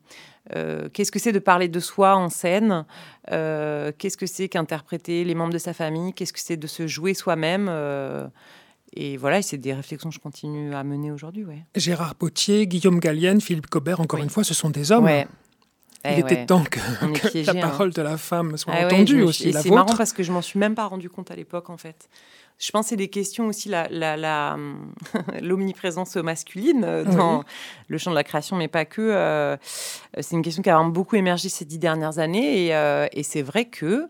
[0.92, 2.84] qu'est-ce que c'est de parler de soi en scène?
[3.30, 6.12] Euh, Qu'est-ce que c'est qu'interpréter les membres de sa famille?
[6.14, 7.66] Qu'est-ce que c'est de se jouer soi-même?
[7.68, 8.26] Euh,
[8.96, 11.44] Et voilà, c'est des réflexions que je continue à mener aujourd'hui.
[11.44, 11.64] Ouais.
[11.76, 15.04] Gérard Potier, Guillaume Gallienne, Philippe Cobert, encore une fois, ce sont des hommes.
[16.04, 16.78] Il eh était temps que,
[17.44, 17.60] la hein.
[17.60, 19.52] parole de la femme soit ah entendue aussi.
[19.52, 22.08] C'est marrant parce que je m'en suis même pas rendu compte à l'époque en fait.
[22.58, 23.70] Je pense que c'est des questions aussi,
[25.40, 27.44] l'omniprésence la, la, masculine euh, dans
[27.86, 29.00] le champ de la création, mais pas que.
[29.00, 29.56] Euh,
[30.20, 32.66] c'est une question qui a beaucoup émergé ces dix dernières années.
[32.66, 34.08] Et, euh, et c'est vrai que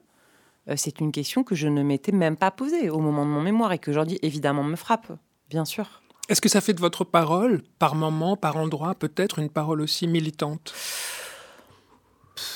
[0.77, 3.72] c'est une question que je ne m'étais même pas posée au moment de mon mémoire
[3.72, 5.11] et que aujourd'hui, évidemment, me frappe,
[5.48, 6.03] bien sûr.
[6.29, 10.07] Est-ce que ça fait de votre parole, par moment, par endroit, peut-être une parole aussi
[10.07, 10.74] militante?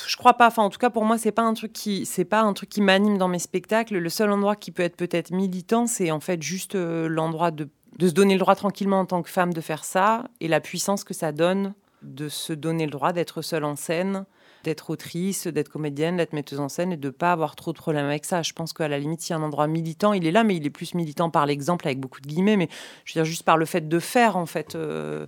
[0.07, 0.47] Je crois pas.
[0.47, 2.69] Enfin, en tout cas, pour moi, c'est pas un truc qui, c'est pas un truc
[2.69, 3.97] qui m'anime dans mes spectacles.
[3.97, 7.69] Le seul endroit qui peut être peut-être militant, c'est en fait juste euh, l'endroit de,
[7.97, 10.61] de, se donner le droit tranquillement en tant que femme de faire ça et la
[10.61, 14.25] puissance que ça donne de se donner le droit d'être seule en scène,
[14.63, 18.05] d'être autrice, d'être comédienne, d'être metteuse en scène et de pas avoir trop de problèmes
[18.05, 18.41] avec ça.
[18.41, 20.69] Je pense qu'à la limite, a un endroit militant, il est là, mais il est
[20.69, 22.69] plus militant par l'exemple avec beaucoup de guillemets, mais
[23.05, 24.75] je veux dire juste par le fait de faire en fait.
[24.75, 25.27] Euh,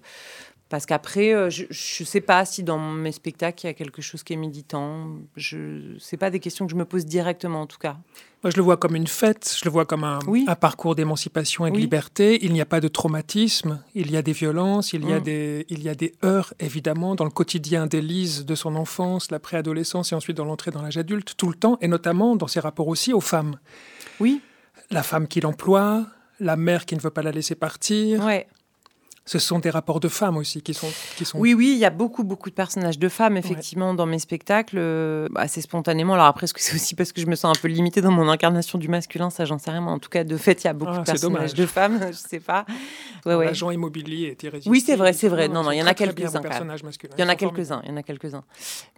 [0.68, 4.02] parce qu'après, euh, je ne sais pas si dans mes spectacles, il y a quelque
[4.02, 5.10] chose qui est militant.
[5.38, 7.98] Ce n'est pas des questions que je me pose directement, en tout cas.
[8.44, 11.68] Moi, je le vois comme une fête, je le vois comme un, un parcours d'émancipation
[11.68, 12.44] et de liberté.
[12.44, 15.24] Il n'y a pas de traumatisme, il y a des violences, il y, a mm.
[15.24, 19.40] des, il y a des heurts, évidemment, dans le quotidien d'Élise, de son enfance, la
[19.40, 22.60] préadolescence et ensuite dans l'entrée dans l'âge adulte, tout le temps, et notamment dans ses
[22.60, 23.60] rapports aussi aux femmes.
[24.20, 24.42] Oui.
[24.90, 26.06] La femme qui l'emploie,
[26.40, 28.24] la mère qui ne veut pas la laisser partir.
[28.24, 28.48] Ouais
[29.28, 31.40] ce sont des rapports de femmes aussi qui sont, qui sont...
[31.40, 34.78] Oui, oui, il y a beaucoup, beaucoup de personnages de femmes, effectivement, dans mes spectacles,
[34.78, 36.14] euh, assez spontanément.
[36.14, 38.12] Alors après, est-ce que c'est aussi parce que je me sens un peu limitée dans
[38.12, 39.32] mon incarnation du masculin?
[39.32, 39.82] Ça, j'en sais rien.
[39.82, 42.00] Mais en tout cas, de fait, il y a beaucoup ah, de personnages de femmes,
[42.12, 42.68] je sais pas.
[43.26, 43.46] Ouais, ouais.
[43.46, 44.72] L'agent immobilier est irrésistible.
[44.72, 45.48] Oui, c'est vrai, c'est vrai.
[45.48, 46.42] Non, non, il y en a quelques-uns.
[47.18, 48.44] Il y en a quelques-uns, il y en a quelques-uns.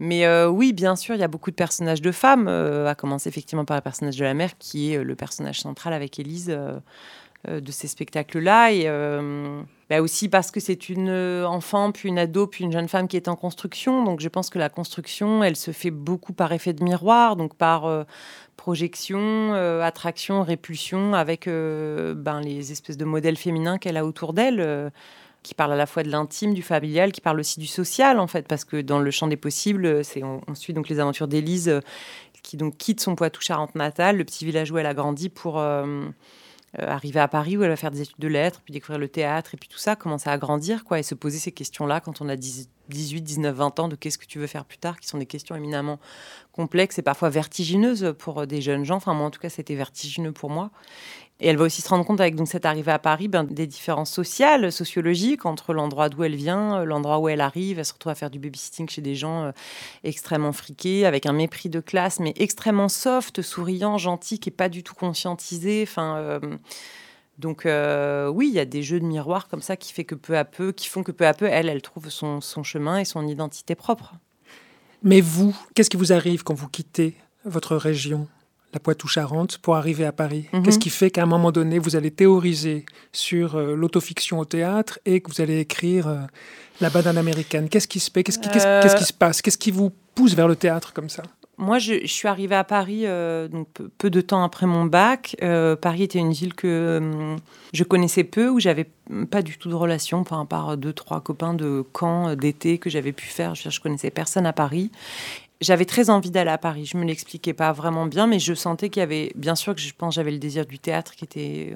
[0.01, 2.95] Mais euh, oui, bien sûr, il y a beaucoup de personnages de femmes, euh, à
[2.95, 6.53] commencer effectivement par le personnage de la mère, qui est le personnage central avec Élise
[7.47, 8.71] de ces spectacles-là.
[8.71, 8.87] Et
[9.89, 13.07] bah aussi parce que c'est une euh, enfant, puis une ado, puis une jeune femme
[13.07, 14.03] qui est en construction.
[14.03, 17.55] Donc je pense que la construction, elle se fait beaucoup par effet de miroir, donc
[17.55, 18.03] par euh,
[18.57, 24.91] projection, euh, attraction, répulsion, avec ben, les espèces de modèles féminins qu'elle a autour d'elle
[25.43, 28.27] qui parlent à la fois de l'intime, du familial, qui parlent aussi du social en
[28.27, 31.79] fait, parce que dans le champ des possibles, c'est on, suit donc les aventures d'Élise
[32.47, 36.07] qui donc quitte son Poitou-Charentes natal, le petit village où elle a grandi pour euh,
[36.77, 39.53] arriver à Paris où elle va faire des études de lettres, puis découvrir le théâtre,
[39.53, 42.29] et puis tout ça, commencer à grandir, quoi, et se poser ces questions-là quand on
[42.29, 45.17] a 18, 19, 20 ans de qu'est-ce que tu veux faire plus tard, qui sont
[45.17, 45.99] des questions éminemment
[46.51, 48.97] complexes et parfois vertigineuses pour des jeunes gens.
[48.97, 50.71] Enfin, moi, en tout cas, c'était vertigineux pour moi.
[51.39, 53.67] Et elle va aussi se rendre compte avec donc cette arrivée à Paris ben, des
[53.67, 57.77] différences sociales, sociologiques entre l'endroit d'où elle vient, l'endroit où elle arrive.
[57.77, 59.51] Elle se retrouve à faire du babysitting chez des gens euh,
[60.03, 64.69] extrêmement friqués, avec un mépris de classe, mais extrêmement soft, souriant, gentil, qui est pas
[64.69, 65.83] du tout conscientisé.
[65.87, 66.17] Enfin.
[66.17, 66.39] Euh,
[67.37, 70.15] donc euh, oui, il y a des jeux de miroir comme ça qui fait que
[70.15, 73.05] peu à peu, qui font que peu à peu, elle, elle trouve son chemin et
[73.05, 74.15] son identité propre.
[75.03, 78.27] Mais vous, qu'est-ce qui vous arrive quand vous quittez votre région?
[78.77, 80.45] La Poitou-Charentes pour arriver à Paris.
[80.53, 80.61] Mhm.
[80.61, 84.99] Qu'est-ce qui fait qu'à un moment donné, vous allez théoriser sur euh, l'autofiction au théâtre
[85.05, 86.19] et que vous allez écrire euh,
[86.79, 87.69] La banane américaine?
[87.69, 89.41] Qu'est-ce qui se passe Qu'est-ce qui, qui, se passe?
[89.41, 91.23] Qu'est-ce qui vous pousse vers le théâtre comme ça?
[91.57, 95.35] Moi, je, suis arrivée à Paris euh, donc peu, de temps après mon bac.
[95.81, 97.35] Paris était une ville que
[97.73, 98.87] je connaissais peu, où j'avais
[99.31, 102.91] pas du tout de relation, enfin, à part deux, trois copains de camp d'été que
[102.91, 103.55] j'avais pu faire.
[103.55, 104.91] Je, je connaissais personne à Paris
[105.61, 106.85] j'avais très envie d'aller à Paris.
[106.85, 109.81] Je me l'expliquais pas vraiment bien, mais je sentais qu'il y avait, bien sûr que
[109.81, 111.73] je pense j'avais le désir du théâtre qui était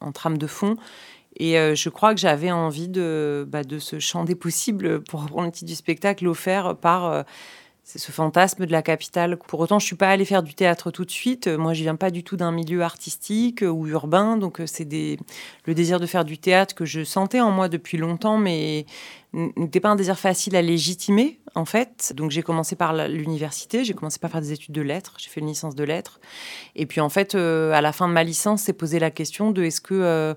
[0.00, 0.76] en, trame de fond.
[1.36, 5.22] Et euh, je crois que j'avais envie de, bah, de ce chant des possibles, pour
[5.22, 7.22] reprendre le titre du spectacle, offert par euh,
[7.84, 9.36] ce fantasme de la capitale.
[9.36, 11.48] Pour autant, je suis pas allée faire du théâtre tout de suite.
[11.48, 14.88] Moi, je viens pas du tout d'un milieu artistique ou urbain, donc euh, c'est
[15.64, 18.86] le désir de faire du théâtre que je sentais en moi depuis longtemps, mais
[19.32, 22.12] n'était pas un désir facile à légitimer, en fait.
[22.16, 25.40] Donc j'ai commencé par l'université, j'ai commencé par faire des études de lettres, j'ai fait
[25.40, 26.20] une licence de lettres.
[26.76, 29.50] Et puis en fait, euh, à la fin de ma licence, c'est posé la question
[29.50, 29.94] de est-ce que...
[29.94, 30.34] Euh,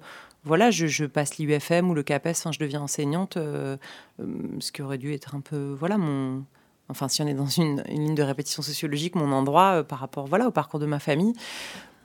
[0.48, 5.34] voilà, je, passe l'UFM ou le CAPES, je deviens enseignante, ce qui aurait dû être
[5.34, 6.44] un peu, voilà, mon,
[6.90, 10.48] enfin si on est dans une, ligne de répétition sociologique, mon endroit par rapport voilà,
[10.48, 11.34] au parcours de ma famille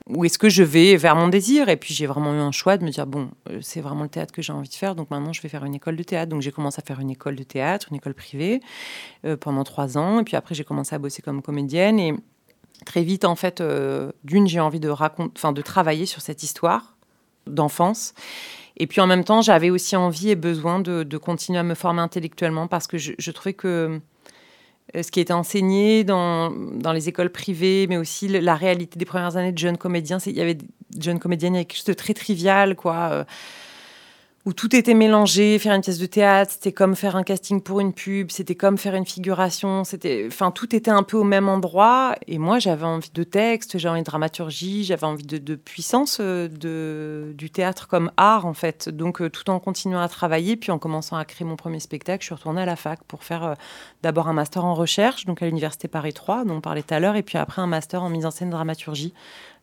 [0.09, 1.69] ou est-ce que je vais vers mon désir?
[1.69, 4.33] Et puis j'ai vraiment eu un choix de me dire bon, c'est vraiment le théâtre
[4.33, 6.31] que j'ai envie de faire, donc maintenant je vais faire une école de théâtre.
[6.31, 8.61] Donc j'ai commencé à faire une école de théâtre, une école privée
[9.41, 12.15] pendant trois ans, et puis après j'ai commencé à bosser comme comédienne et
[12.87, 13.63] très vite en fait,
[14.25, 16.97] d'une j'ai envie de travailler sur cette histoire
[17.47, 18.15] d'enfance.
[18.77, 22.01] Et puis en même temps, j'avais aussi envie et besoin de, continuer à me former
[22.01, 23.99] intellectuellement parce que je, trouvais que euh,
[24.95, 26.53] ce qui était enseigné dans,
[26.93, 30.41] les écoles privées, mais aussi la réalité des premières années de jeunes comédiens, il y
[30.41, 33.27] avait de jeunes comédiennes, il y avait quelque chose de très trivial, quoi.
[34.51, 35.61] Où tout était mélangé.
[35.61, 38.79] Faire une pièce de théâtre, c'était comme faire un casting pour une pub, c'était comme
[38.79, 42.17] faire une figuration, c'était, enfin, tout était un peu au même endroit.
[42.27, 46.49] Et moi, j'avais envie de texte, j'avais envie de dramaturgie, j'avais envie de, puissance euh,
[47.33, 48.89] du théâtre comme art, en fait.
[48.89, 52.23] Donc, euh, tout en continuant à travailler, puis en commençant à créer mon premier spectacle,
[52.23, 53.55] je suis retournée à la fac pour faire euh,
[54.03, 56.99] d'abord un master en recherche, donc à l'université Paris 3, dont on parlait tout à
[56.99, 59.15] l'heure, et puis après un master en mise en scène dramaturgie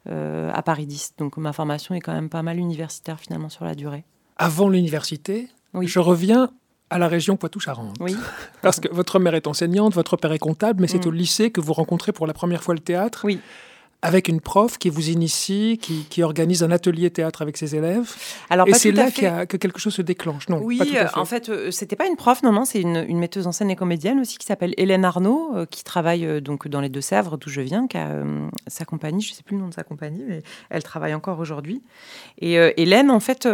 [0.10, 1.16] à Paris 10.
[1.18, 4.06] Donc, ma formation est quand même pas mal universitaire finalement sur la durée
[4.38, 5.48] avant l'université,
[5.82, 6.52] je reviens
[6.90, 7.98] à la région Poitou-Charentes.
[8.00, 8.16] Oui.
[8.62, 11.10] Parce que votre mère est enseignante, votre père est comptable, mais c'est mm.
[11.10, 13.22] au lycée que vous rencontrez pour la première fois le théâtre.
[13.24, 13.40] Oui
[14.02, 18.14] avec une prof qui vous initie, qui, organise un atelier théâtre avec ses élèves.
[18.50, 20.50] Alors, et c'est là que quelque chose se déclenche.
[20.50, 23.48] Non, oui, euh, en fait, euh, c'était pas une prof, non, non, c'est une, metteuse
[23.48, 26.90] en scène et comédienne aussi qui s'appelle Hélène Arnaud, euh, qui travaille donc dans les
[26.90, 28.24] Deux-Sèvres, d'où je viens, qui a
[28.68, 31.82] sa compagnie, je sais plus le nom de sa compagnie, mais elle travaille encore aujourd'hui.
[32.40, 33.48] Et Hélène, en fait,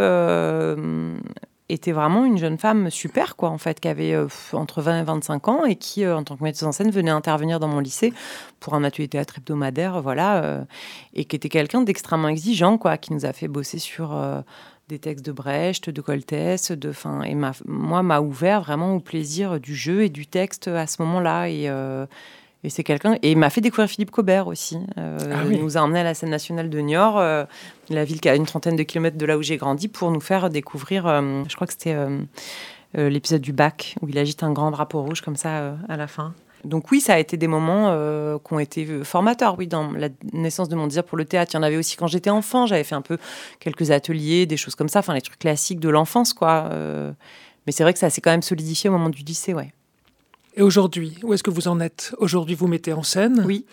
[1.70, 5.04] était vraiment une jeune femme super, quoi, en fait, qui avait euh, entre 20 et
[5.04, 7.80] 25 ans et qui, euh, en tant que metteuse en scène, venait intervenir dans mon
[7.80, 8.14] lycée
[8.60, 10.62] pour un atelier théâtre hebdomadaire, voilà, euh,
[11.14, 14.20] et qui était quelqu'un d'extrêmement exigeant, quoi, qui nous a fait bosser sur
[14.90, 19.60] des textes de Brecht, de Coltès, de, fin, et moi, m'a ouvert vraiment au plaisir
[19.60, 21.70] du jeu et du texte à ce moment-là, et
[22.64, 23.18] et c'est quelqu'un.
[23.22, 24.78] Et il m'a fait découvrir Philippe Cobert aussi.
[24.98, 27.44] Euh, ah il nous a emmené à la scène nationale de Niort, euh,
[27.90, 30.22] la ville qui a une trentaine de kilomètres de là où j'ai grandi, pour nous
[30.22, 31.06] faire découvrir.
[31.06, 31.96] Euh, je crois que c'était
[32.96, 36.34] l'épisode du bac où il agite un grand drapeau rouge comme ça à la fin.
[36.64, 37.88] Donc oui, ça a été des moments
[38.40, 41.52] qui ont été formateurs, oui, dans la naissance de mon désir pour le théâtre.
[41.54, 42.68] Il y en avait aussi quand j'étais enfant.
[42.68, 43.18] J'avais fait un peu
[43.60, 46.70] quelques ateliers, des choses comme ça, enfin les trucs classiques de l'enfance, quoi.
[47.66, 49.74] mais c'est vrai que ça s'est quand même solidifié au moment du lycée, ouais.
[50.56, 53.44] Et aujourd'hui, où est-ce que vous en êtes Aujourd'hui, vous mettez en scène.
[53.46, 53.66] Oui.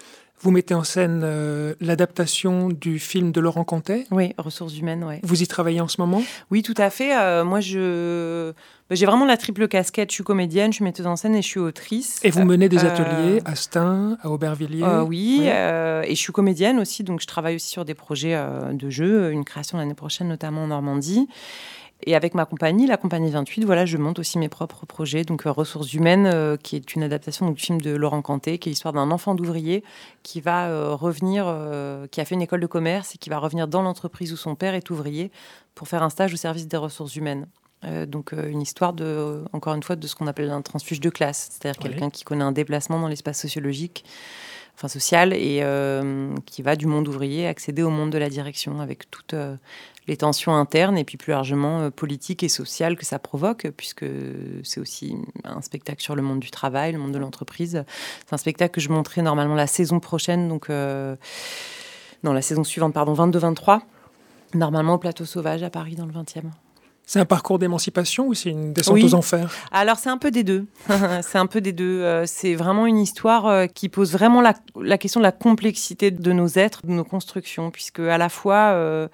[0.42, 4.06] Vous mettez en scène euh, l'adaptation du film de Laurent Contet.
[4.10, 5.16] Oui, Ressources humaines, oui.
[5.22, 6.22] Vous y travaillez en ce moment?
[6.50, 7.14] Oui, tout à fait.
[7.14, 8.52] Euh, moi, je
[8.88, 10.08] bah, j'ai vraiment la triple casquette.
[10.08, 12.20] Je suis comédienne, je suis metteuse en scène et je suis autrice.
[12.22, 14.82] Et vous menez des euh, ateliers à Stein, à Aubervilliers?
[15.06, 19.32] Oui, et je suis comédienne aussi, donc je travaille aussi sur des projets de jeux,
[19.32, 21.28] une création l'année prochaine, notamment en Normandie.
[22.04, 25.24] Et avec ma compagnie, la compagnie 28, voilà, je monte aussi mes propres projets.
[25.24, 28.68] Donc, euh, Ressources humaines, euh, qui est une adaptation du film de Laurent Canté, qui
[28.68, 29.84] est l'histoire d'un enfant d'ouvrier
[30.22, 31.44] qui va euh, revenir,
[32.10, 34.54] qui a fait une école de commerce et qui va revenir dans l'entreprise où son
[34.54, 35.30] père est ouvrier
[35.74, 37.46] pour faire un stage au service des ressources humaines.
[38.06, 41.50] donc, une histoire de, encore une fois, de ce qu'on appelle un transfuge de classe,
[41.50, 44.04] c'est-à-dire quelqu'un qui connaît un déplacement dans l'espace sociologique
[44.76, 45.62] enfin social et
[46.46, 49.34] qui va du monde ouvrier accéder au monde de la direction avec toute
[50.06, 54.06] les tensions internes et puis plus largement euh, politiques et sociales que ça provoque, puisque
[54.64, 57.84] c'est aussi un spectacle sur le monde du travail, le monde de l'entreprise.
[58.26, 61.16] C'est un spectacle que je montrerai normalement la saison prochaine, donc euh,
[62.22, 63.80] dans la saison suivante, pardon, 22-23,
[64.54, 66.50] normalement au Plateau Sauvage à Paris dans le 20e.
[67.06, 69.52] C'est un parcours d'émancipation ou c'est une descente aux enfers?
[69.72, 70.66] Alors c'est un peu des deux.
[71.22, 72.02] c'est un peu des deux.
[72.02, 76.32] Euh, c'est vraiment une histoire qui pose vraiment la, la, question de la complexité de
[76.32, 79.08] nos êtres, de nos constructions, puisque à la fois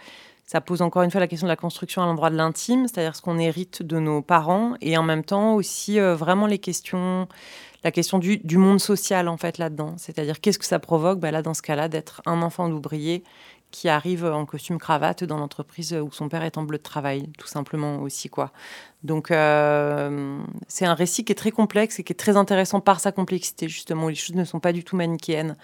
[0.47, 3.17] ça pose encore une fois la question de la construction à l'endroit de l'intime, c'est-à-dire
[3.17, 7.27] ce qu'on hérite de nos parents, et en même temps aussi euh, vraiment les questions,
[7.83, 9.95] la question du, monde social en fait là-dedans.
[9.99, 11.19] C'est-à-dire qu'est-ce que ça provoque?
[11.19, 13.25] Bah, là dans ce cas-là d'être un enfant d'ouvrier
[13.73, 17.29] qui arrive en costume cravate dans l'entreprise où son père est en bleu de travail,
[17.37, 18.53] tout simplement aussi quoi.
[19.03, 23.01] Donc euh, c'est un récit qui est très complexe et qui est très intéressant par
[23.01, 25.57] sa complexité justement où les choses ne sont pas du tout manichéennes.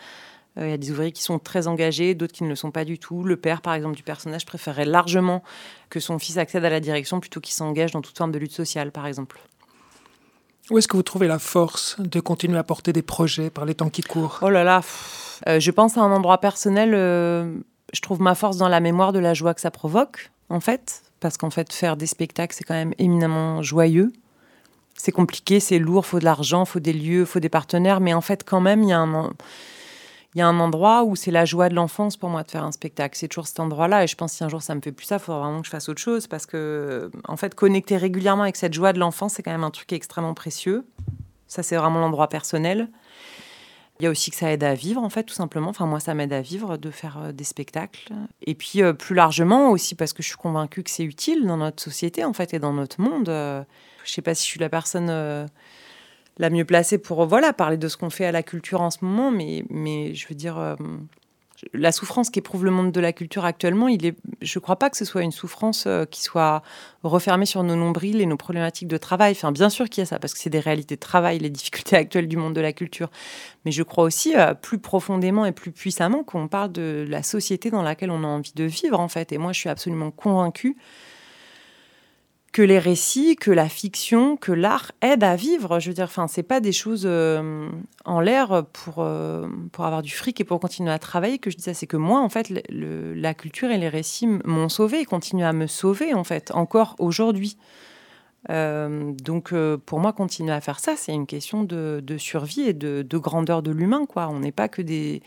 [0.59, 2.71] Euh, il y a des ouvriers qui sont très engagés, d'autres qui ne le sont
[2.71, 3.23] pas du tout.
[3.25, 5.43] Le père, par exemple, du personnage préférait largement
[5.91, 8.53] que son fils accède à la direction plutôt qu'il s'engage dans toute forme de lutte
[8.53, 9.41] sociale, par exemple.
[10.71, 13.75] Où est-ce que vous trouvez la force de continuer à porter des projets par les
[13.75, 14.39] temps qui courent?
[14.43, 14.83] Oh là là,
[15.49, 16.93] euh, je pense à un endroit personnel.
[16.95, 17.57] Euh,
[17.93, 21.03] je trouve ma force dans la mémoire de la joie que ça provoque, en fait,
[21.21, 24.13] parce qu'en fait, faire des spectacles, c'est quand même éminemment joyeux.
[24.95, 28.21] C'est compliqué, c'est lourd, faut de l'argent, faut des lieux, faut des partenaires, mais en
[28.21, 29.33] fait, quand même, il y a un
[30.35, 32.65] il y a un endroit où c'est la joie de l'enfance pour moi de faire
[32.65, 33.19] un spectacle.
[33.19, 34.05] C'est toujours cet endroit-là.
[34.05, 35.61] Et je pense que si un jour ça me fait plus ça, il faudra vraiment
[35.61, 36.27] que je fasse autre chose.
[36.27, 39.71] Parce que, en fait, connecter régulièrement avec cette joie de l'enfance, c'est quand même un
[39.71, 40.87] truc extrêmement précieux.
[41.49, 42.89] Ça, c'est vraiment l'endroit personnel.
[44.01, 45.69] Il y a aussi que ça aide à vivre, en fait, tout simplement.
[45.69, 48.15] Enfin, moi, ça m'aide à vivre de faire euh, des spectacles.
[48.47, 51.59] Et puis, euh, plus largement aussi, parce que je suis convaincue que c'est utile dans
[51.59, 53.29] notre société, en fait, et dans notre monde.
[53.29, 53.63] Euh,
[54.03, 55.11] je ne sais pas si je suis la personne
[56.39, 59.05] la mieux placée pour voilà, parler de ce qu'on fait à la culture en ce
[59.05, 60.77] moment, mais, je veux dire,
[61.73, 64.91] la souffrance qu'éprouve le monde de la culture actuellement, il est, je ne crois pas
[64.91, 66.63] que ce soit une souffrance euh, qui soit
[67.03, 69.37] refermée sur nos nombrils et nos problématiques de travail.
[69.53, 71.97] Bien sûr qu'il y a ça, parce que c'est des réalités de travail, les difficultés
[72.03, 73.11] actuelles du monde de la culture.
[73.65, 77.71] Mais je crois aussi euh, plus profondément et plus puissamment qu'on parle de la société
[77.71, 79.33] dans laquelle on a envie de vivre, en fait.
[79.33, 80.77] Et moi, je suis absolument convaincue
[82.53, 85.81] que les récits, que la fiction, que l'art aident à vivre.
[85.81, 87.69] Je veux dire, enfin, c'est pas des choses euh,
[88.05, 91.57] en l'air pour, euh, pour avoir du fric et pour continuer à travailler que je
[91.57, 91.73] dis ça.
[91.73, 95.55] C'est que moi, en fait, la culture et les récits m'ont sauvé et continuent à
[95.55, 97.57] me sauver, en fait, encore aujourd'hui.
[98.51, 99.55] Euh, donc,
[99.87, 103.63] pour moi, continuer à faire ça, c'est une question de, survie et de, de grandeur
[103.63, 104.29] de l'humain, quoi.
[104.29, 105.23] On n'est pas que des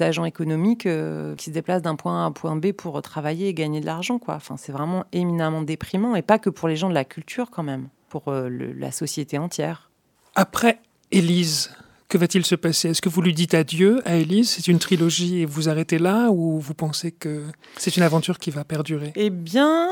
[0.00, 3.48] agents économiques euh, qui se déplacent d'un point A à un point B pour travailler
[3.48, 4.18] et gagner de l'argent.
[4.18, 4.34] Quoi.
[4.34, 7.62] Enfin, c'est vraiment éminemment déprimant, et pas que pour les gens de la culture quand
[7.62, 9.90] même, pour euh, la société entière.
[10.34, 10.80] Après
[11.12, 11.72] Élise,
[12.08, 12.90] que va-t-il se passer?
[12.90, 14.50] Est-ce que vous lui dites adieu à Élise?
[14.50, 17.44] C'est une trilogie et vous arrêtez là ou vous pensez que
[17.76, 19.12] c'est une aventure qui va perdurer?
[19.14, 19.88] Eh bien,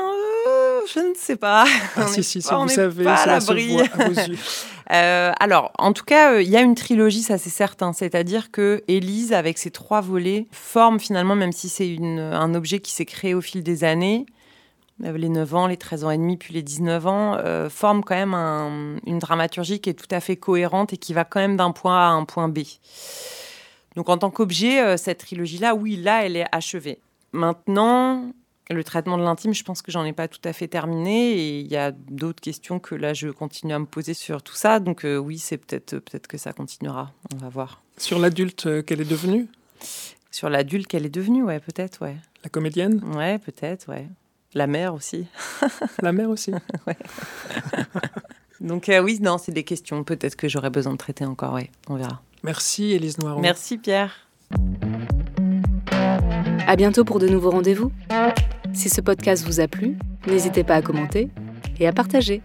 [0.93, 1.65] je ne sais pas.
[1.95, 4.37] Ah, si, si, si, vous savez, ça se voit à vos yeux.
[4.91, 7.93] Euh, alors, en tout cas, euh, il y a une trilogie, ça c'est certain.
[7.93, 12.91] C'est-à-dire que Élise, avec ses trois volets, forme finalement, même si c'est un objet qui
[12.91, 14.25] s'est créé au fil des années,
[15.05, 17.37] euh, les 9 ans, les 13 ans et demi, puis les 19 ans,
[17.69, 21.39] forme quand même une dramaturgie qui est tout à fait cohérente et qui va quand
[21.39, 22.61] même d'un point A à un point B.
[23.95, 26.97] Donc en tant qu'objet, cette trilogie-là, oui, là, elle est achevée.
[27.31, 28.33] Maintenant,
[28.69, 31.59] le traitement de l'intime, je pense que j'en ai pas tout à fait terminé et
[31.59, 34.79] il y a d'autres questions que là je continue à me poser sur tout ça.
[34.79, 37.11] Donc euh, oui, c'est peut-être peut-être que ça continuera.
[37.33, 37.81] On va voir.
[37.97, 39.47] Sur l'adulte euh, qu'elle est devenue?
[40.31, 42.15] Sur l'adulte qu'elle est devenue, ouais, peut-être, ouais.
[42.43, 43.01] La comédienne?
[43.15, 44.07] Ouais, peut-être, ouais.
[44.53, 45.25] La mère aussi.
[46.01, 46.51] La mère aussi.
[46.85, 46.97] ouais.
[48.61, 51.71] Donc euh, oui, non, c'est des questions peut-être que j'aurais besoin de traiter encore, ouais.
[51.87, 52.21] On verra.
[52.43, 53.41] Merci Élise Noiron.
[53.41, 54.27] Merci Pierre.
[56.67, 57.91] À bientôt pour de nouveaux rendez-vous.
[58.73, 61.29] Si ce podcast vous a plu, n'hésitez pas à commenter
[61.79, 62.41] et à partager.